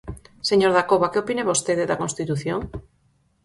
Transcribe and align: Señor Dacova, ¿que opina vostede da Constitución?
Señor 0.49 0.71
Dacova, 0.73 1.11
¿que 1.11 1.21
opina 1.23 1.49
vostede 1.51 1.83
da 1.89 1.99
Constitución? 2.03 2.59